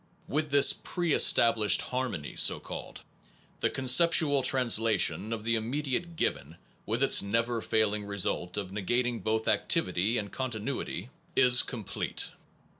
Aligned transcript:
With 0.27 0.49
this 0.49 0.73
pre 0.73 1.13
established 1.13 1.83
harmony 1.83 2.35
so 2.35 2.59
called, 2.59 3.01
the 3.59 3.69
conceptual 3.69 4.41
translation 4.41 5.31
of 5.31 5.43
the 5.43 5.53
immediate 5.53 6.15
given, 6.15 6.57
with 6.87 7.03
its 7.03 7.21
never 7.21 7.61
failing 7.61 8.05
result 8.05 8.57
of 8.57 8.71
negating 8.71 9.21
both 9.23 9.47
activity 9.47 10.17
and 10.17 10.31
continuity, 10.31 11.11
is 11.35 11.61
195 11.61 11.61
SOME 11.61 11.61
PROBLEMS 11.61 11.61
OF 11.61 11.69
PHILOSOPHY 11.69 11.69
complete. 12.09 12.31